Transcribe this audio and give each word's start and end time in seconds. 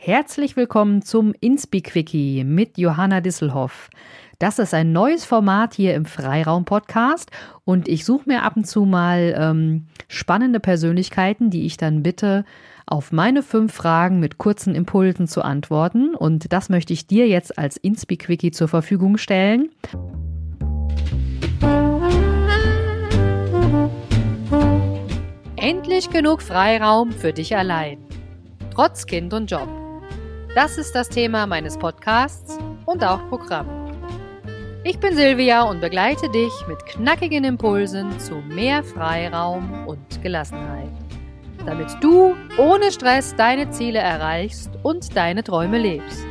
Herzlich 0.00 0.54
willkommen 0.54 1.02
zum 1.02 1.34
Inspi-Quickie 1.40 2.44
mit 2.44 2.78
Johanna 2.78 3.20
Disselhoff. 3.20 3.90
Das 4.38 4.60
ist 4.60 4.72
ein 4.72 4.92
neues 4.92 5.24
Format 5.24 5.74
hier 5.74 5.96
im 5.96 6.04
Freiraum-Podcast 6.04 7.32
und 7.64 7.88
ich 7.88 8.04
suche 8.04 8.28
mir 8.28 8.44
ab 8.44 8.56
und 8.56 8.64
zu 8.64 8.84
mal 8.84 9.34
ähm, 9.36 9.88
spannende 10.06 10.60
Persönlichkeiten, 10.60 11.50
die 11.50 11.66
ich 11.66 11.78
dann 11.78 12.04
bitte, 12.04 12.44
auf 12.86 13.10
meine 13.10 13.42
fünf 13.42 13.74
Fragen 13.74 14.20
mit 14.20 14.38
kurzen 14.38 14.76
Impulsen 14.76 15.26
zu 15.26 15.42
antworten. 15.42 16.14
Und 16.14 16.52
das 16.52 16.68
möchte 16.68 16.92
ich 16.92 17.08
dir 17.08 17.26
jetzt 17.26 17.58
als 17.58 17.76
Inspi-Quickie 17.76 18.52
zur 18.52 18.68
Verfügung 18.68 19.18
stellen. 19.18 19.68
Endlich 25.56 26.08
genug 26.10 26.40
Freiraum 26.40 27.10
für 27.10 27.32
dich 27.32 27.56
allein. 27.56 27.98
Trotz 28.72 29.04
Kind 29.04 29.34
und 29.34 29.50
Job. 29.50 29.87
Das 30.60 30.76
ist 30.76 30.92
das 30.96 31.08
Thema 31.08 31.46
meines 31.46 31.78
Podcasts 31.78 32.58
und 32.84 33.04
auch 33.04 33.20
Programm. 33.28 33.68
Ich 34.82 34.98
bin 34.98 35.14
Silvia 35.14 35.62
und 35.62 35.80
begleite 35.80 36.28
dich 36.30 36.50
mit 36.66 36.84
knackigen 36.84 37.44
Impulsen 37.44 38.18
zu 38.18 38.34
mehr 38.34 38.82
Freiraum 38.82 39.86
und 39.86 40.20
Gelassenheit, 40.20 40.90
damit 41.64 41.86
du 42.00 42.34
ohne 42.58 42.90
Stress 42.90 43.36
deine 43.36 43.70
Ziele 43.70 44.00
erreichst 44.00 44.72
und 44.82 45.16
deine 45.16 45.44
Träume 45.44 45.78
lebst. 45.78 46.26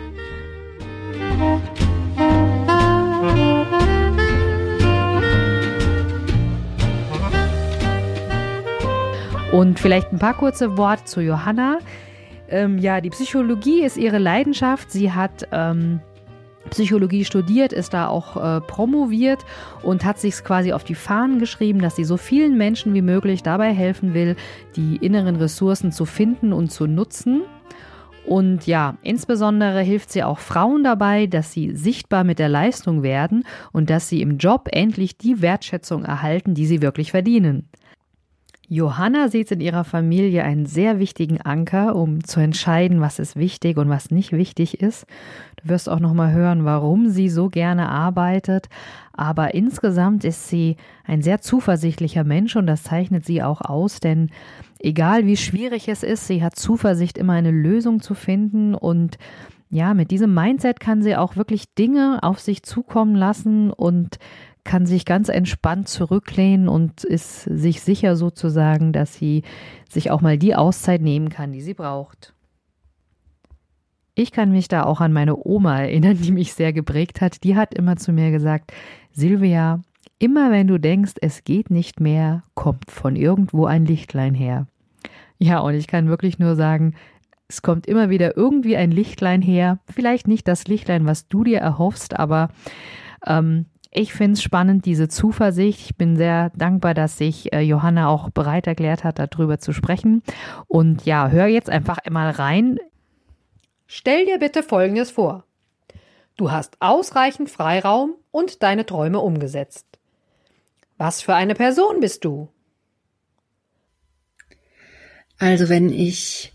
Und 9.54 9.80
vielleicht 9.80 10.12
ein 10.12 10.20
paar 10.20 10.34
kurze 10.34 10.78
Worte 10.78 11.06
zu 11.06 11.22
Johanna. 11.22 11.80
Ähm, 12.50 12.78
ja, 12.78 13.02
die 13.02 13.10
Psychologie 13.10 13.84
ist 13.84 13.98
ihre 13.98 14.18
Leidenschaft. 14.18 14.92
Sie 14.92 15.12
hat 15.12 15.48
ähm, 15.52 16.00
Psychologie 16.70 17.26
studiert, 17.26 17.74
ist 17.74 17.94
da 17.94 18.08
auch 18.08 18.38
äh, 18.38 18.62
promoviert 18.62 19.46
und 19.84 20.06
hat 20.06 20.20
sich 20.20 20.44
quasi 20.44 20.74
auf 20.74 20.84
die 20.84 20.96
Fahnen 20.96 21.40
geschrieben, 21.40 21.80
dass 21.80 21.96
sie 21.96 22.04
so 22.04 22.18
vielen 22.18 22.58
Menschen 22.58 22.94
wie 22.94 23.02
möglich 23.02 23.44
dabei 23.44 23.74
helfen 23.74 24.14
will, 24.14 24.36
die 24.76 24.98
inneren 24.98 25.36
Ressourcen 25.38 25.92
zu 25.92 26.06
finden 26.06 26.54
und 26.54 26.72
zu 26.72 26.88
nutzen. 26.88 27.44
Und 28.26 28.68
ja, 28.68 28.98
insbesondere 29.04 29.82
hilft 29.82 30.12
sie 30.12 30.24
auch 30.24 30.40
Frauen 30.40 30.84
dabei, 30.84 31.28
dass 31.28 31.54
sie 31.54 31.74
sichtbar 31.76 32.26
mit 32.26 32.40
der 32.40 32.50
Leistung 32.50 33.02
werden 33.02 33.46
und 33.72 33.90
dass 33.90 34.10
sie 34.10 34.22
im 34.22 34.38
Job 34.38 34.68
endlich 34.70 35.18
die 35.18 35.42
Wertschätzung 35.42 36.04
erhalten, 36.04 36.54
die 36.54 36.66
sie 36.66 36.82
wirklich 36.82 37.12
verdienen. 37.12 37.70
Johanna 38.70 39.30
sieht 39.30 39.50
in 39.52 39.62
ihrer 39.62 39.86
Familie 39.86 40.44
einen 40.44 40.66
sehr 40.66 41.00
wichtigen 41.00 41.40
Anker, 41.40 41.96
um 41.96 42.26
zu 42.26 42.42
entscheiden, 42.42 43.00
was 43.00 43.18
ist 43.18 43.38
wichtig 43.38 43.78
und 43.78 43.88
was 43.88 44.12
nicht 44.12 44.34
wichtig 44.34 44.82
ist. 44.82 45.06
Du 45.64 45.70
wirst 45.70 45.88
auch 45.88 46.02
noch 46.02 46.14
mal 46.14 46.34
hören, 46.34 46.66
warum 46.66 47.08
sie 47.08 47.30
so 47.30 47.48
gerne 47.48 47.88
arbeitet, 47.88 48.68
aber 49.14 49.54
insgesamt 49.54 50.26
ist 50.26 50.50
sie 50.50 50.76
ein 51.06 51.22
sehr 51.22 51.40
zuversichtlicher 51.40 52.26
Mensch 52.26 52.58
und 52.58 52.68
das 52.68 52.84
zeichnet 52.84 53.26
sie 53.26 53.42
auch 53.42 53.62
aus, 53.62 54.02
denn 54.02 54.32
egal 54.80 55.26
wie 55.26 55.38
schwierig 55.38 55.88
es 55.88 56.04
ist, 56.04 56.28
sie 56.28 56.44
hat 56.44 56.58
Zuversicht 56.58 57.18
immer 57.18 57.34
eine 57.34 57.52
Lösung 57.52 58.02
zu 58.02 58.16
finden 58.16 58.76
und 58.76 59.18
ja, 59.70 59.94
mit 59.94 60.12
diesem 60.12 60.34
Mindset 60.34 60.80
kann 60.80 61.02
sie 61.02 61.16
auch 61.16 61.36
wirklich 61.36 61.74
Dinge 61.74 62.20
auf 62.22 62.40
sich 62.40 62.64
zukommen 62.64 63.16
lassen 63.16 63.72
und 63.72 64.18
kann 64.68 64.86
sich 64.86 65.06
ganz 65.06 65.30
entspannt 65.30 65.88
zurücklehnen 65.88 66.68
und 66.68 67.04
ist 67.04 67.44
sich 67.44 67.82
sicher 67.82 68.16
sozusagen, 68.16 68.92
dass 68.92 69.16
sie 69.16 69.44
sich 69.90 70.12
auch 70.12 70.22
mal 70.22 70.38
die 70.38 70.54
Auszeit 70.54 71.02
nehmen 71.02 71.30
kann, 71.30 71.54
die 71.54 71.62
sie 71.62 71.74
braucht. 71.74 72.34
Ich 74.14 74.32
kann 74.32 74.52
mich 74.52 74.68
da 74.68 74.84
auch 74.84 75.00
an 75.00 75.14
meine 75.14 75.38
Oma 75.38 75.80
erinnern, 75.80 76.18
die 76.22 76.32
mich 76.32 76.54
sehr 76.54 76.74
geprägt 76.74 77.22
hat. 77.22 77.44
Die 77.44 77.56
hat 77.56 77.74
immer 77.74 77.96
zu 77.96 78.12
mir 78.12 78.30
gesagt, 78.30 78.74
Silvia, 79.12 79.82
immer 80.20 80.52
wenn 80.52 80.68
du 80.68 80.80
denkst, 80.80 81.14
es 81.22 81.44
geht 81.44 81.72
nicht 81.72 82.00
mehr, 82.00 82.44
kommt 82.54 82.92
von 82.92 83.16
irgendwo 83.16 83.66
ein 83.66 83.86
Lichtlein 83.86 84.34
her. 84.34 84.68
Ja, 85.40 85.60
und 85.60 85.76
ich 85.76 85.88
kann 85.88 86.10
wirklich 86.10 86.40
nur 86.40 86.56
sagen, 86.56 86.94
es 87.48 87.62
kommt 87.62 87.88
immer 87.88 88.10
wieder 88.10 88.36
irgendwie 88.36 88.76
ein 88.76 88.92
Lichtlein 88.92 89.42
her. 89.42 89.80
Vielleicht 89.90 90.28
nicht 90.28 90.48
das 90.48 90.68
Lichtlein, 90.68 91.06
was 91.06 91.30
du 91.30 91.46
dir 91.46 91.60
erhoffst, 91.60 92.20
aber 92.20 92.50
ähm, 93.26 93.68
ich 93.98 94.14
finde 94.14 94.34
es 94.34 94.44
spannend, 94.44 94.86
diese 94.86 95.08
Zuversicht. 95.08 95.80
Ich 95.82 95.96
bin 95.98 96.16
sehr 96.16 96.52
dankbar, 96.56 96.94
dass 96.94 97.18
sich 97.18 97.52
äh, 97.54 97.62
Johanna 97.62 98.08
auch 98.08 98.30
bereit 98.30 98.68
erklärt 98.68 99.04
hat, 99.04 99.20
darüber 99.20 99.60
zu 99.60 99.74
sprechen. 99.74 100.24
Und 100.68 101.06
ja, 101.06 101.30
hör 101.30 101.48
jetzt 101.48 101.70
einfach 101.70 101.98
einmal 101.98 102.30
rein. 102.32 102.80
Stell 103.88 104.26
dir 104.26 104.38
bitte 104.38 104.64
Folgendes 104.64 105.12
vor. 105.12 105.46
Du 106.36 106.52
hast 106.52 106.78
ausreichend 106.80 107.50
Freiraum 107.50 108.14
und 108.32 108.62
deine 108.62 108.86
Träume 108.86 109.20
umgesetzt. 109.20 109.88
Was 110.98 111.22
für 111.22 111.34
eine 111.34 111.56
Person 111.56 112.00
bist 112.00 112.24
du? 112.26 112.50
Also 115.40 115.70
wenn 115.70 115.90
ich 115.90 116.54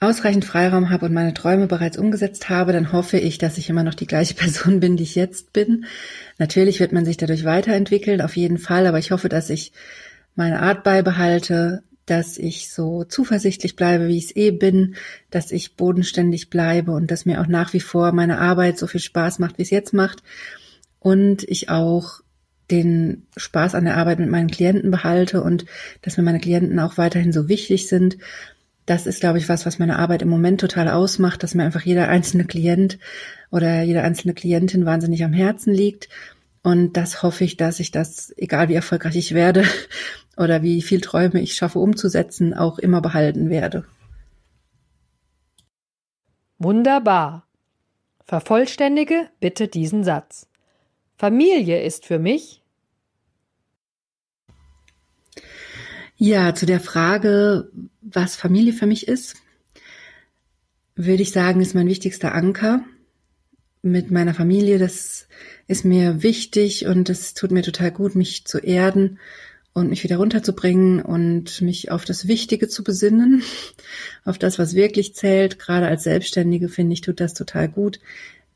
ausreichend 0.00 0.44
Freiraum 0.44 0.90
habe 0.90 1.06
und 1.06 1.12
meine 1.12 1.34
Träume 1.34 1.66
bereits 1.66 1.96
umgesetzt 1.96 2.48
habe, 2.48 2.72
dann 2.72 2.92
hoffe 2.92 3.18
ich, 3.18 3.38
dass 3.38 3.58
ich 3.58 3.70
immer 3.70 3.82
noch 3.82 3.94
die 3.94 4.06
gleiche 4.06 4.34
Person 4.36 4.80
bin, 4.80 4.96
die 4.96 5.04
ich 5.04 5.14
jetzt 5.14 5.52
bin. 5.52 5.86
Natürlich 6.38 6.80
wird 6.80 6.92
man 6.92 7.04
sich 7.04 7.16
dadurch 7.16 7.44
weiterentwickeln, 7.44 8.20
auf 8.20 8.36
jeden 8.36 8.58
Fall, 8.58 8.86
aber 8.86 8.98
ich 8.98 9.10
hoffe, 9.10 9.28
dass 9.28 9.50
ich 9.50 9.72
meine 10.34 10.60
Art 10.60 10.84
beibehalte, 10.84 11.82
dass 12.06 12.36
ich 12.36 12.70
so 12.70 13.04
zuversichtlich 13.04 13.76
bleibe, 13.76 14.08
wie 14.08 14.18
ich 14.18 14.26
es 14.26 14.36
eh 14.36 14.50
bin, 14.50 14.96
dass 15.30 15.52
ich 15.52 15.76
bodenständig 15.76 16.50
bleibe 16.50 16.92
und 16.92 17.10
dass 17.10 17.24
mir 17.24 17.40
auch 17.40 17.46
nach 17.46 17.72
wie 17.72 17.80
vor 17.80 18.12
meine 18.12 18.38
Arbeit 18.38 18.78
so 18.78 18.86
viel 18.86 19.00
Spaß 19.00 19.38
macht, 19.38 19.56
wie 19.58 19.62
es 19.62 19.70
jetzt 19.70 19.94
macht. 19.94 20.22
Und 20.98 21.44
ich 21.44 21.70
auch 21.70 22.20
den 22.70 23.26
Spaß 23.36 23.74
an 23.74 23.84
der 23.84 23.96
Arbeit 23.96 24.18
mit 24.18 24.30
meinen 24.30 24.50
Klienten 24.50 24.90
behalte 24.90 25.42
und 25.42 25.66
dass 26.02 26.16
mir 26.16 26.22
meine 26.22 26.40
Klienten 26.40 26.78
auch 26.78 26.98
weiterhin 26.98 27.32
so 27.32 27.48
wichtig 27.48 27.88
sind 27.88 28.18
das 28.86 29.06
ist, 29.06 29.20
glaube 29.20 29.38
ich, 29.38 29.48
was, 29.48 29.64
was 29.64 29.78
meine 29.78 29.98
Arbeit 29.98 30.22
im 30.22 30.28
Moment 30.28 30.60
total 30.60 30.88
ausmacht, 30.88 31.42
dass 31.42 31.54
mir 31.54 31.64
einfach 31.64 31.82
jeder 31.82 32.08
einzelne 32.08 32.44
Klient 32.44 32.98
oder 33.50 33.82
jede 33.82 34.02
einzelne 34.02 34.34
Klientin 34.34 34.84
wahnsinnig 34.84 35.24
am 35.24 35.32
Herzen 35.32 35.72
liegt. 35.72 36.08
Und 36.62 36.96
das 36.96 37.22
hoffe 37.22 37.44
ich, 37.44 37.56
dass 37.56 37.80
ich 37.80 37.90
das, 37.90 38.32
egal 38.36 38.68
wie 38.68 38.74
erfolgreich 38.74 39.16
ich 39.16 39.34
werde 39.34 39.64
oder 40.36 40.62
wie 40.62 40.82
viel 40.82 41.00
Träume 41.00 41.40
ich 41.40 41.54
schaffe 41.54 41.78
umzusetzen, 41.78 42.54
auch 42.54 42.78
immer 42.78 43.00
behalten 43.00 43.50
werde. 43.50 43.84
Wunderbar. 46.58 47.46
Vervollständige 48.24 49.28
bitte 49.40 49.68
diesen 49.68 50.04
Satz. 50.04 50.48
Familie 51.16 51.82
ist 51.82 52.06
für 52.06 52.18
mich 52.18 52.63
Ja, 56.16 56.54
zu 56.54 56.64
der 56.66 56.80
Frage, 56.80 57.70
was 58.00 58.36
Familie 58.36 58.72
für 58.72 58.86
mich 58.86 59.08
ist, 59.08 59.36
würde 60.94 61.22
ich 61.22 61.32
sagen, 61.32 61.60
ist 61.60 61.74
mein 61.74 61.88
wichtigster 61.88 62.34
Anker 62.34 62.84
mit 63.82 64.10
meiner 64.10 64.34
Familie. 64.34 64.78
Das 64.78 65.26
ist 65.66 65.84
mir 65.84 66.22
wichtig 66.22 66.86
und 66.86 67.10
es 67.10 67.34
tut 67.34 67.50
mir 67.50 67.62
total 67.62 67.90
gut, 67.90 68.14
mich 68.14 68.44
zu 68.46 68.58
erden 68.58 69.18
und 69.72 69.90
mich 69.90 70.04
wieder 70.04 70.18
runterzubringen 70.18 71.02
und 71.02 71.60
mich 71.60 71.90
auf 71.90 72.04
das 72.04 72.28
Wichtige 72.28 72.68
zu 72.68 72.84
besinnen, 72.84 73.42
auf 74.24 74.38
das, 74.38 74.58
was 74.58 74.74
wirklich 74.74 75.16
zählt. 75.16 75.58
Gerade 75.58 75.88
als 75.88 76.04
Selbstständige 76.04 76.68
finde 76.68 76.92
ich, 76.92 77.00
tut 77.00 77.18
das 77.18 77.34
total 77.34 77.68
gut, 77.68 77.98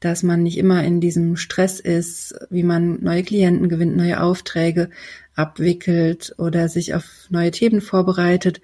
dass 0.00 0.22
man 0.22 0.42
nicht 0.42 0.58
immer 0.58 0.84
in 0.84 1.00
diesem 1.00 1.36
Stress 1.36 1.80
ist, 1.80 2.34
wie 2.50 2.62
man 2.62 3.02
neue 3.02 3.22
Klienten 3.22 3.68
gewinnt, 3.68 3.96
neue 3.96 4.22
Aufträge 4.22 4.90
abwickelt 5.34 6.34
oder 6.38 6.68
sich 6.68 6.94
auf 6.94 7.04
neue 7.30 7.50
Themen 7.50 7.80
vorbereitet, 7.80 8.60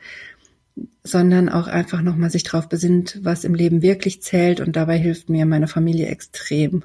sondern 1.02 1.48
auch 1.48 1.66
einfach 1.66 2.02
nochmal 2.02 2.30
sich 2.30 2.42
darauf 2.42 2.68
besinnt, 2.68 3.20
was 3.22 3.44
im 3.44 3.54
Leben 3.54 3.82
wirklich 3.82 4.22
zählt 4.22 4.60
und 4.60 4.76
dabei 4.76 4.98
hilft 4.98 5.28
mir 5.28 5.46
meine 5.46 5.68
Familie 5.68 6.06
extrem. 6.06 6.84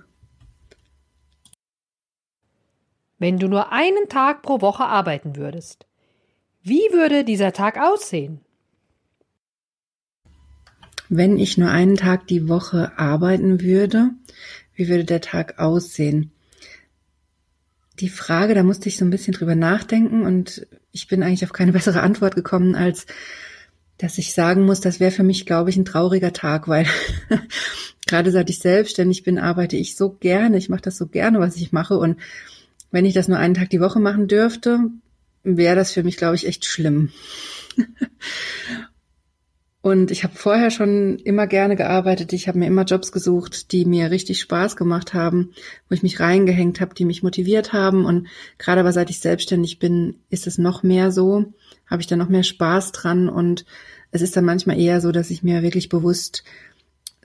Wenn 3.18 3.38
du 3.38 3.48
nur 3.48 3.72
einen 3.72 4.08
Tag 4.08 4.42
pro 4.42 4.62
Woche 4.62 4.86
arbeiten 4.86 5.36
würdest, 5.36 5.86
wie 6.62 6.82
würde 6.92 7.24
dieser 7.24 7.54
Tag 7.54 7.80
aussehen? 7.80 8.42
Wenn 11.10 11.40
ich 11.40 11.58
nur 11.58 11.70
einen 11.70 11.96
Tag 11.96 12.28
die 12.28 12.48
Woche 12.48 12.98
arbeiten 12.98 13.62
würde, 13.62 14.12
wie 14.76 14.88
würde 14.88 15.06
der 15.06 15.22
Tag 15.22 15.58
aussehen? 15.58 16.32
Die 18.00 18.10
Frage, 18.10 18.54
da 18.54 18.64
musste 18.64 18.88
ich 18.88 18.98
so 18.98 19.04
ein 19.04 19.10
bisschen 19.10 19.34
drüber 19.34 19.56
nachdenken 19.56 20.22
und 20.22 20.68
ich 20.92 21.08
bin 21.08 21.24
eigentlich 21.24 21.44
auf 21.44 21.52
keine 21.52 21.72
bessere 21.74 22.02
Antwort 22.02 22.36
gekommen, 22.36 22.76
als 22.76 23.08
dass 23.98 24.18
ich 24.18 24.34
sagen 24.34 24.64
muss, 24.64 24.80
das 24.80 25.02
wäre 25.02 25.12
für 25.12 25.24
mich, 25.24 25.46
glaube 25.46 25.70
ich, 25.70 25.76
ein 25.76 25.84
trauriger 25.84 26.32
Tag, 26.32 26.70
weil 26.70 26.86
gerade 28.08 28.32
seit 28.32 28.50
ich 28.50 28.60
selbstständig 28.60 29.24
bin, 29.24 29.38
arbeite 29.38 29.76
ich 29.76 29.98
so 29.98 30.12
gerne, 30.12 30.58
ich 30.58 30.70
mache 30.70 30.84
das 30.84 30.96
so 30.96 31.08
gerne, 31.08 31.40
was 31.40 31.58
ich 31.58 31.74
mache 31.74 31.98
und 31.98 32.18
wenn 32.92 33.06
ich 33.06 33.14
das 33.14 33.28
nur 33.28 33.38
einen 33.38 33.56
Tag 33.56 33.70
die 33.72 33.82
Woche 33.82 34.00
machen 34.00 34.28
dürfte, 34.28 34.80
wäre 35.44 35.76
das 35.76 35.92
für 35.92 36.04
mich, 36.04 36.18
glaube 36.18 36.36
ich, 36.36 36.48
echt 36.48 36.66
schlimm. 36.66 37.12
Und 39.82 40.12
ich 40.12 40.26
habe 40.26 40.36
vorher 40.36 40.72
schon 40.72 41.20
immer 41.20 41.48
gerne 41.48 41.78
gearbeitet. 41.78 42.34
Ich 42.34 42.50
habe 42.50 42.60
mir 42.60 42.68
immer 42.68 42.84
Jobs 42.84 43.14
gesucht, 43.14 43.72
die 43.72 43.86
mir 43.86 44.12
richtig 44.12 44.42
Spaß 44.42 44.76
gemacht 44.76 45.14
haben, 45.14 45.54
wo 45.88 45.96
ich 45.96 46.04
mich 46.04 46.20
reingehängt 46.20 46.82
habe, 46.82 46.94
die 46.94 47.06
mich 47.06 47.24
motiviert 47.24 47.72
haben. 47.72 48.06
Und 48.06 48.28
gerade 48.58 48.82
aber 48.82 48.92
seit 48.92 49.10
ich 49.10 49.20
selbstständig 49.20 49.80
bin, 49.80 50.16
ist 50.30 50.48
es 50.48 50.58
noch 50.58 50.84
mehr 50.84 51.12
so. 51.12 51.54
Habe 51.88 52.02
ich 52.02 52.08
da 52.08 52.18
noch 52.18 52.28
mehr 52.28 52.44
Spaß 52.44 52.92
dran. 52.92 53.30
Und 53.30 53.64
es 54.12 54.22
ist 54.22 54.36
dann 54.36 54.44
manchmal 54.44 54.78
eher 54.78 55.00
so, 55.00 55.14
dass 55.14 55.30
ich 55.30 55.44
mir 55.44 55.62
wirklich 55.62 55.88
bewusst 55.88 56.44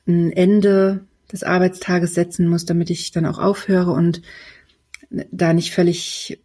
ein 0.07 0.31
Ende 0.31 1.01
des 1.33 1.43
Arbeitstages 1.43 2.15
setzen 2.15 2.47
muss, 2.47 2.67
damit 2.67 2.89
ich 2.89 3.11
dann 3.11 3.27
auch 3.27 3.39
aufhöre 3.39 3.91
und 3.91 4.23
da 5.11 5.53
nicht 5.53 5.73
völlig 5.73 6.41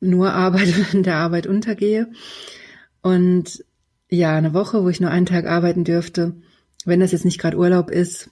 nur 0.00 0.32
arbeite 0.32 0.86
in 0.94 1.02
der 1.02 1.16
Arbeit 1.16 1.46
untergehe. 1.46 2.08
Und 3.02 3.64
ja, 4.12 4.36
eine 4.36 4.52
Woche, 4.52 4.84
wo 4.84 4.90
ich 4.90 5.00
nur 5.00 5.10
einen 5.10 5.24
Tag 5.24 5.46
arbeiten 5.46 5.84
dürfte, 5.84 6.34
wenn 6.84 7.00
das 7.00 7.12
jetzt 7.12 7.24
nicht 7.24 7.40
gerade 7.40 7.56
Urlaub 7.56 7.90
ist, 7.90 8.30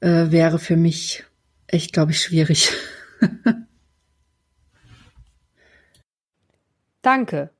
äh, 0.00 0.32
wäre 0.32 0.58
für 0.58 0.76
mich 0.76 1.24
echt, 1.68 1.92
glaube 1.92 2.10
ich, 2.10 2.20
schwierig. 2.20 2.72
Danke. 7.02 7.50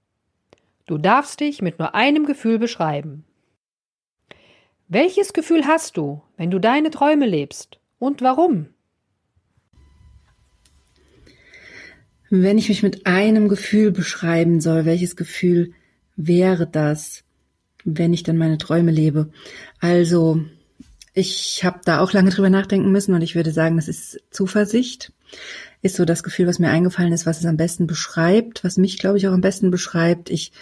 Du 0.86 0.98
darfst 0.98 1.38
dich 1.38 1.62
mit 1.62 1.78
nur 1.78 1.94
einem 1.94 2.26
Gefühl 2.26 2.58
beschreiben. 2.58 3.24
Welches 4.88 5.32
Gefühl 5.32 5.64
hast 5.66 5.96
du, 5.96 6.22
wenn 6.36 6.50
du 6.50 6.58
deine 6.58 6.90
Träume 6.90 7.26
lebst 7.26 7.78
und 8.00 8.20
warum? 8.20 8.70
Wenn 12.30 12.58
ich 12.58 12.68
mich 12.68 12.82
mit 12.82 13.06
einem 13.06 13.48
Gefühl 13.48 13.92
beschreiben 13.92 14.60
soll, 14.60 14.86
welches 14.86 15.14
Gefühl 15.14 15.72
wäre 16.16 16.66
das? 16.66 17.22
Wenn 17.84 18.12
ich 18.12 18.22
dann 18.22 18.36
meine 18.36 18.58
Träume 18.58 18.90
lebe. 18.90 19.30
Also 19.80 20.42
ich 21.14 21.64
habe 21.64 21.80
da 21.84 22.00
auch 22.00 22.12
lange 22.12 22.30
drüber 22.30 22.50
nachdenken 22.50 22.92
müssen 22.92 23.14
und 23.14 23.22
ich 23.22 23.34
würde 23.34 23.52
sagen, 23.52 23.76
das 23.76 23.88
ist 23.88 24.20
Zuversicht. 24.30 25.12
Ist 25.82 25.96
so 25.96 26.04
das 26.04 26.22
Gefühl, 26.22 26.46
was 26.46 26.58
mir 26.58 26.70
eingefallen 26.70 27.12
ist, 27.12 27.26
was 27.26 27.40
es 27.40 27.46
am 27.46 27.56
besten 27.56 27.86
beschreibt, 27.86 28.64
was 28.64 28.76
mich, 28.76 28.98
glaube 28.98 29.18
ich, 29.18 29.28
auch 29.28 29.32
am 29.32 29.40
besten 29.40 29.70
beschreibt. 29.70 30.30
Ich 30.30 30.52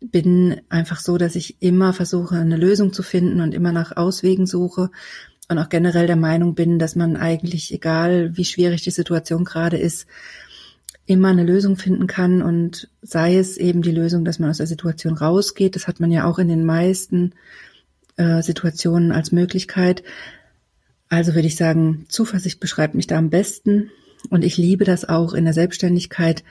bin 0.00 0.60
einfach 0.68 1.00
so, 1.00 1.18
dass 1.18 1.36
ich 1.36 1.56
immer 1.60 1.92
versuche, 1.92 2.36
eine 2.36 2.56
Lösung 2.56 2.92
zu 2.92 3.02
finden 3.02 3.40
und 3.40 3.52
immer 3.52 3.72
nach 3.72 3.96
Auswegen 3.96 4.46
suche 4.46 4.90
und 5.48 5.58
auch 5.58 5.68
generell 5.68 6.06
der 6.06 6.16
Meinung 6.16 6.54
bin, 6.54 6.78
dass 6.78 6.96
man 6.96 7.16
eigentlich, 7.16 7.72
egal 7.74 8.36
wie 8.36 8.44
schwierig 8.44 8.82
die 8.82 8.90
Situation 8.90 9.44
gerade 9.44 9.76
ist, 9.76 10.06
immer 11.10 11.28
eine 11.28 11.42
Lösung 11.42 11.76
finden 11.76 12.06
kann 12.06 12.40
und 12.40 12.88
sei 13.02 13.36
es 13.36 13.56
eben 13.56 13.82
die 13.82 13.90
Lösung, 13.90 14.24
dass 14.24 14.38
man 14.38 14.48
aus 14.48 14.58
der 14.58 14.68
Situation 14.68 15.14
rausgeht. 15.14 15.74
Das 15.74 15.88
hat 15.88 15.98
man 15.98 16.12
ja 16.12 16.24
auch 16.24 16.38
in 16.38 16.46
den 16.46 16.64
meisten 16.64 17.32
äh, 18.16 18.42
Situationen 18.42 19.10
als 19.10 19.32
Möglichkeit. 19.32 20.04
Also 21.08 21.34
würde 21.34 21.48
ich 21.48 21.56
sagen, 21.56 22.06
Zuversicht 22.08 22.60
beschreibt 22.60 22.94
mich 22.94 23.08
da 23.08 23.18
am 23.18 23.28
besten 23.28 23.90
und 24.28 24.44
ich 24.44 24.56
liebe 24.56 24.84
das 24.84 25.04
auch 25.04 25.34
in 25.34 25.44
der 25.44 25.52
Selbstständigkeit, 25.52 26.44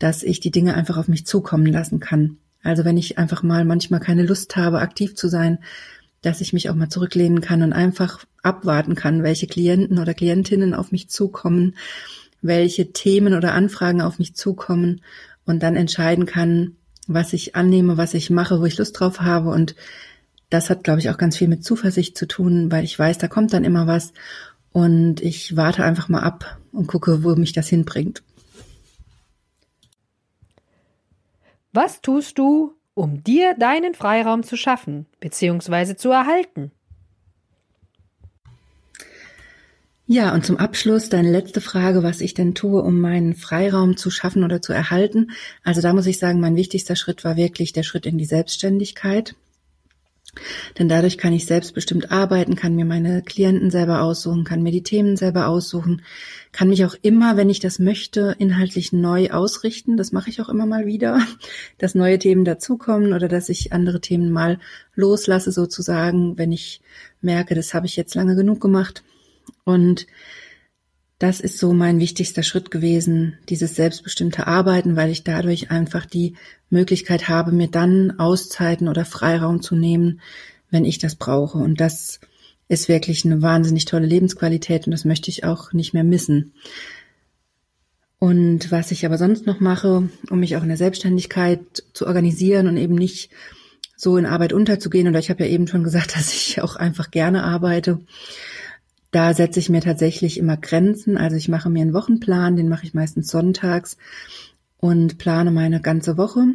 dass 0.00 0.24
ich 0.24 0.40
die 0.40 0.50
Dinge 0.50 0.74
einfach 0.74 0.96
auf 0.96 1.06
mich 1.06 1.24
zukommen 1.24 1.66
lassen 1.66 2.00
kann. 2.00 2.38
Also 2.64 2.84
wenn 2.84 2.96
ich 2.96 3.16
einfach 3.16 3.44
mal 3.44 3.64
manchmal 3.64 4.00
keine 4.00 4.26
Lust 4.26 4.56
habe, 4.56 4.80
aktiv 4.80 5.14
zu 5.14 5.28
sein, 5.28 5.60
dass 6.20 6.40
ich 6.40 6.52
mich 6.52 6.68
auch 6.68 6.74
mal 6.74 6.88
zurücklehnen 6.88 7.40
kann 7.40 7.62
und 7.62 7.72
einfach 7.72 8.24
abwarten 8.42 8.96
kann, 8.96 9.22
welche 9.22 9.46
Klienten 9.46 10.00
oder 10.00 10.14
Klientinnen 10.14 10.74
auf 10.74 10.90
mich 10.90 11.08
zukommen 11.08 11.76
welche 12.42 12.92
Themen 12.92 13.34
oder 13.34 13.52
Anfragen 13.54 14.00
auf 14.00 14.18
mich 14.18 14.34
zukommen 14.34 15.02
und 15.44 15.62
dann 15.62 15.76
entscheiden 15.76 16.26
kann, 16.26 16.76
was 17.06 17.32
ich 17.32 17.56
annehme, 17.56 17.96
was 17.96 18.14
ich 18.14 18.30
mache, 18.30 18.60
wo 18.60 18.64
ich 18.64 18.78
Lust 18.78 18.98
drauf 18.98 19.20
habe. 19.20 19.50
Und 19.50 19.74
das 20.48 20.70
hat, 20.70 20.84
glaube 20.84 21.00
ich, 21.00 21.10
auch 21.10 21.18
ganz 21.18 21.36
viel 21.36 21.48
mit 21.48 21.64
Zuversicht 21.64 22.16
zu 22.16 22.26
tun, 22.26 22.70
weil 22.70 22.84
ich 22.84 22.98
weiß, 22.98 23.18
da 23.18 23.28
kommt 23.28 23.52
dann 23.52 23.64
immer 23.64 23.86
was. 23.86 24.12
Und 24.72 25.20
ich 25.20 25.56
warte 25.56 25.84
einfach 25.84 26.08
mal 26.08 26.22
ab 26.22 26.58
und 26.72 26.86
gucke, 26.86 27.24
wo 27.24 27.34
mich 27.34 27.52
das 27.52 27.68
hinbringt. 27.68 28.22
Was 31.72 32.00
tust 32.00 32.38
du, 32.38 32.74
um 32.94 33.22
dir 33.22 33.54
deinen 33.54 33.94
Freiraum 33.94 34.42
zu 34.42 34.56
schaffen 34.56 35.06
bzw. 35.20 35.96
zu 35.96 36.10
erhalten? 36.10 36.72
Ja, 40.12 40.34
und 40.34 40.44
zum 40.44 40.56
Abschluss 40.56 41.08
deine 41.08 41.30
letzte 41.30 41.60
Frage, 41.60 42.02
was 42.02 42.20
ich 42.20 42.34
denn 42.34 42.56
tue, 42.56 42.82
um 42.82 42.98
meinen 42.98 43.36
Freiraum 43.36 43.96
zu 43.96 44.10
schaffen 44.10 44.42
oder 44.42 44.60
zu 44.60 44.72
erhalten. 44.72 45.30
Also 45.62 45.80
da 45.80 45.92
muss 45.92 46.06
ich 46.06 46.18
sagen, 46.18 46.40
mein 46.40 46.56
wichtigster 46.56 46.96
Schritt 46.96 47.22
war 47.22 47.36
wirklich 47.36 47.72
der 47.72 47.84
Schritt 47.84 48.06
in 48.06 48.18
die 48.18 48.24
Selbstständigkeit. 48.24 49.36
Denn 50.80 50.88
dadurch 50.88 51.16
kann 51.16 51.32
ich 51.32 51.46
selbstbestimmt 51.46 52.10
arbeiten, 52.10 52.56
kann 52.56 52.74
mir 52.74 52.86
meine 52.86 53.22
Klienten 53.22 53.70
selber 53.70 54.02
aussuchen, 54.02 54.42
kann 54.42 54.64
mir 54.64 54.72
die 54.72 54.82
Themen 54.82 55.16
selber 55.16 55.46
aussuchen, 55.46 56.02
kann 56.50 56.70
mich 56.70 56.84
auch 56.84 56.96
immer, 57.02 57.36
wenn 57.36 57.48
ich 57.48 57.60
das 57.60 57.78
möchte, 57.78 58.34
inhaltlich 58.40 58.92
neu 58.92 59.30
ausrichten. 59.30 59.96
Das 59.96 60.10
mache 60.10 60.28
ich 60.28 60.40
auch 60.42 60.48
immer 60.48 60.66
mal 60.66 60.86
wieder, 60.86 61.20
dass 61.78 61.94
neue 61.94 62.18
Themen 62.18 62.44
dazukommen 62.44 63.12
oder 63.12 63.28
dass 63.28 63.48
ich 63.48 63.72
andere 63.72 64.00
Themen 64.00 64.32
mal 64.32 64.58
loslasse 64.96 65.52
sozusagen, 65.52 66.36
wenn 66.36 66.50
ich 66.50 66.80
merke, 67.20 67.54
das 67.54 67.74
habe 67.74 67.86
ich 67.86 67.94
jetzt 67.94 68.16
lange 68.16 68.34
genug 68.34 68.60
gemacht 68.60 69.04
und 69.64 70.06
das 71.20 71.40
ist 71.40 71.58
so 71.58 71.74
mein 71.74 72.00
wichtigster 72.00 72.42
Schritt 72.42 72.70
gewesen, 72.70 73.36
dieses 73.50 73.76
selbstbestimmte 73.76 74.46
Arbeiten, 74.46 74.96
weil 74.96 75.10
ich 75.10 75.22
dadurch 75.22 75.70
einfach 75.70 76.06
die 76.06 76.34
Möglichkeit 76.70 77.28
habe, 77.28 77.52
mir 77.52 77.68
dann 77.68 78.18
Auszeiten 78.18 78.88
oder 78.88 79.04
Freiraum 79.04 79.60
zu 79.60 79.76
nehmen, 79.76 80.22
wenn 80.70 80.86
ich 80.86 80.98
das 80.98 81.16
brauche. 81.16 81.58
Und 81.58 81.78
das 81.78 82.20
ist 82.68 82.88
wirklich 82.88 83.26
eine 83.26 83.42
wahnsinnig 83.42 83.84
tolle 83.84 84.06
Lebensqualität 84.06 84.86
und 84.86 84.92
das 84.92 85.04
möchte 85.04 85.28
ich 85.28 85.44
auch 85.44 85.74
nicht 85.74 85.92
mehr 85.92 86.04
missen. 86.04 86.54
Und 88.18 88.70
was 88.70 88.90
ich 88.90 89.04
aber 89.04 89.18
sonst 89.18 89.46
noch 89.46 89.60
mache, 89.60 90.08
um 90.30 90.40
mich 90.40 90.56
auch 90.56 90.62
in 90.62 90.68
der 90.68 90.76
Selbstständigkeit 90.76 91.60
zu 91.92 92.06
organisieren 92.06 92.66
und 92.66 92.76
eben 92.78 92.94
nicht 92.94 93.30
so 93.96 94.16
in 94.16 94.24
Arbeit 94.24 94.52
unterzugehen, 94.54 95.08
oder 95.08 95.18
ich 95.18 95.28
habe 95.28 95.44
ja 95.44 95.50
eben 95.50 95.66
schon 95.66 95.84
gesagt, 95.84 96.16
dass 96.16 96.32
ich 96.32 96.62
auch 96.62 96.76
einfach 96.76 97.10
gerne 97.10 97.44
arbeite, 97.44 98.00
da 99.10 99.34
setze 99.34 99.58
ich 99.58 99.68
mir 99.68 99.80
tatsächlich 99.80 100.38
immer 100.38 100.56
Grenzen. 100.56 101.16
Also 101.16 101.36
ich 101.36 101.48
mache 101.48 101.70
mir 101.70 101.82
einen 101.82 101.94
Wochenplan, 101.94 102.56
den 102.56 102.68
mache 102.68 102.86
ich 102.86 102.94
meistens 102.94 103.28
sonntags 103.28 103.96
und 104.78 105.18
plane 105.18 105.50
meine 105.50 105.80
ganze 105.80 106.16
Woche 106.16 106.46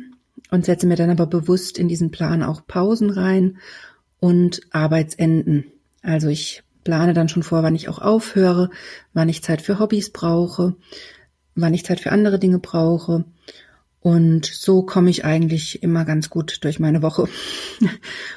und 0.52 0.66
setze 0.66 0.88
mir 0.88 0.96
dann 0.96 1.10
aber 1.10 1.28
bewusst 1.28 1.78
in 1.78 1.88
diesen 1.88 2.12
Plan 2.12 2.44
auch 2.44 2.66
Pausen 2.66 3.10
rein 3.10 3.57
und 4.19 4.62
Arbeitsenden. 4.72 5.66
Also 6.02 6.30
ich 6.30 6.63
plane 6.84 7.13
dann 7.13 7.30
schon 7.30 7.44
vor, 7.44 7.64
wann 7.64 7.76
ich 7.76 7.90
auch 7.90 8.00
aufhöre, 8.00 8.69
wann 9.14 9.30
ich 9.30 9.44
Zeit 9.44 9.62
für 9.62 9.80
Hobbys 9.80 10.12
brauche, 10.12 10.76
wann 11.56 11.74
ich 11.74 11.85
Zeit 11.85 12.00
für 12.00 12.12
andere 12.12 12.40
Dinge 12.40 12.59
brauche. 12.59 13.26
Und 14.00 14.45
so 14.45 14.83
komme 14.83 15.09
ich 15.09 15.26
eigentlich 15.26 15.81
immer 15.81 16.06
ganz 16.06 16.30
gut 16.30 16.64
durch 16.64 16.80
meine 16.80 17.02
Woche. 17.02 17.28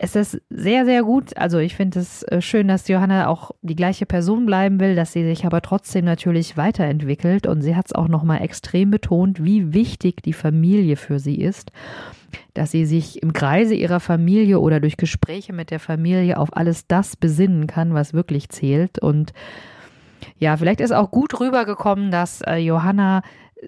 es 0.00 0.14
ist 0.14 0.40
sehr, 0.48 0.84
sehr 0.84 1.02
gut. 1.02 1.36
Also 1.36 1.58
ich 1.58 1.74
finde 1.74 1.98
es 1.98 2.22
äh, 2.22 2.40
schön, 2.40 2.68
dass 2.68 2.86
Johanna 2.86 3.26
auch 3.26 3.50
die 3.62 3.74
gleiche 3.74 4.06
Person 4.06 4.46
bleiben 4.46 4.78
will, 4.78 4.94
dass 4.94 5.12
sie 5.12 5.24
sich 5.24 5.44
aber 5.44 5.60
trotzdem 5.60 6.04
natürlich 6.04 6.56
weiterentwickelt. 6.56 7.48
Und 7.48 7.62
sie 7.62 7.74
hat 7.74 7.86
es 7.86 7.94
auch 7.94 8.06
nochmal 8.06 8.40
extrem 8.42 8.92
betont, 8.92 9.42
wie 9.42 9.74
wichtig 9.74 10.22
die 10.22 10.32
Familie 10.32 10.94
für 10.94 11.18
sie 11.18 11.34
ist. 11.34 11.72
Dass 12.54 12.70
sie 12.70 12.86
sich 12.86 13.24
im 13.24 13.32
Kreise 13.32 13.74
ihrer 13.74 13.98
Familie 13.98 14.60
oder 14.60 14.78
durch 14.78 14.96
Gespräche 14.96 15.52
mit 15.52 15.72
der 15.72 15.80
Familie 15.80 16.38
auf 16.38 16.56
alles 16.56 16.86
das 16.86 17.16
besinnen 17.16 17.66
kann, 17.66 17.92
was 17.92 18.14
wirklich 18.14 18.50
zählt. 18.50 19.00
Und 19.00 19.32
ja, 20.38 20.56
vielleicht 20.56 20.80
ist 20.80 20.92
auch 20.92 21.10
gut 21.10 21.40
rübergekommen, 21.40 22.12
dass 22.12 22.40
äh, 22.42 22.58
Johanna 22.58 23.22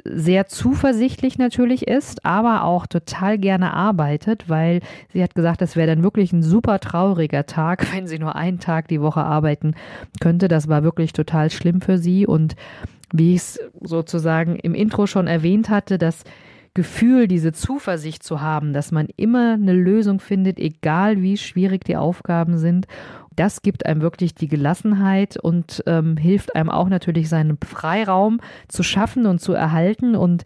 sehr 0.05 0.47
zuversichtlich 0.47 1.39
natürlich 1.39 1.89
ist, 1.89 2.25
aber 2.25 2.65
auch 2.65 2.87
total 2.87 3.39
gerne 3.39 3.73
arbeitet, 3.73 4.49
weil 4.49 4.81
sie 5.13 5.23
hat 5.23 5.35
gesagt, 5.35 5.61
das 5.61 5.75
wäre 5.75 5.89
dann 5.89 6.03
wirklich 6.03 6.33
ein 6.33 6.43
super 6.43 6.79
trauriger 6.79 7.47
Tag, 7.47 7.87
wenn 7.95 8.07
sie 8.07 8.19
nur 8.19 8.37
einen 8.37 8.61
Tag 8.61 8.89
die 8.89 9.01
Woche 9.01 9.23
arbeiten 9.23 9.75
könnte. 10.21 10.49
Das 10.49 10.69
war 10.69 10.83
wirklich 10.85 11.13
total 11.13 11.51
schlimm 11.51 11.81
für 11.81 11.99
sie 11.99 12.27
und 12.27 12.57
wie 13.13 13.35
ich 13.35 13.41
es 13.41 13.61
sozusagen 13.81 14.57
im 14.57 14.75
Intro 14.75 15.07
schon 15.07 15.27
erwähnt 15.27 15.69
hatte, 15.69 15.99
das 15.99 16.23
Gefühl, 16.75 17.29
diese 17.29 17.53
Zuversicht 17.53 18.23
zu 18.23 18.41
haben, 18.41 18.73
dass 18.73 18.93
man 18.93 19.09
immer 19.17 19.55
eine 19.55 19.73
Lösung 19.73 20.21
findet, 20.21 20.59
egal 20.59 21.21
wie 21.21 21.37
schwierig 21.37 21.85
die 21.85 21.97
Aufgaben 21.97 22.59
sind 22.59 22.87
das 23.41 23.63
gibt 23.63 23.87
einem 23.87 24.03
wirklich 24.03 24.35
die 24.35 24.49
Gelassenheit 24.49 25.39
und 25.39 25.83
ähm, 25.87 26.19
hilft 26.19 26.55
einem 26.55 26.69
auch 26.69 26.91
natürlich 26.91 27.31
seinen 27.31 27.57
Freiraum 27.65 28.41
zu 28.69 28.83
schaffen 28.83 29.25
und 29.25 29.41
zu 29.41 29.55
erhalten. 29.55 30.15
Und 30.15 30.45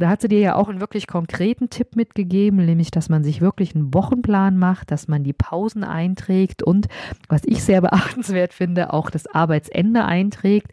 Da 0.00 0.08
hat 0.08 0.22
sie 0.22 0.28
dir 0.28 0.40
ja 0.40 0.54
auch 0.56 0.70
einen 0.70 0.80
wirklich 0.80 1.06
konkreten 1.06 1.68
Tipp 1.68 1.94
mitgegeben, 1.94 2.64
nämlich, 2.64 2.90
dass 2.90 3.10
man 3.10 3.22
sich 3.22 3.42
wirklich 3.42 3.74
einen 3.74 3.92
Wochenplan 3.92 4.56
macht, 4.56 4.90
dass 4.90 5.08
man 5.08 5.24
die 5.24 5.34
Pausen 5.34 5.84
einträgt 5.84 6.62
und, 6.62 6.88
was 7.28 7.42
ich 7.44 7.62
sehr 7.62 7.80
beachtenswert 7.82 8.54
finde, 8.54 8.94
auch 8.94 9.10
das 9.10 9.26
Arbeitsende 9.26 10.06
einträgt. 10.06 10.72